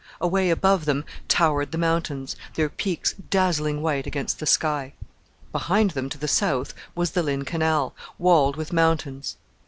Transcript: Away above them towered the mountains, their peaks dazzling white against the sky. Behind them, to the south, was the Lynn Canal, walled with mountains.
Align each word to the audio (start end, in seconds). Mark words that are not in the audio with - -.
Away 0.19 0.49
above 0.49 0.85
them 0.85 1.05
towered 1.27 1.71
the 1.71 1.77
mountains, 1.77 2.35
their 2.55 2.69
peaks 2.69 3.13
dazzling 3.29 3.83
white 3.83 4.07
against 4.07 4.39
the 4.39 4.47
sky. 4.47 4.93
Behind 5.51 5.91
them, 5.91 6.09
to 6.09 6.17
the 6.17 6.27
south, 6.27 6.73
was 6.95 7.11
the 7.11 7.21
Lynn 7.21 7.45
Canal, 7.45 7.93
walled 8.17 8.55
with 8.55 8.73
mountains. 8.73 9.37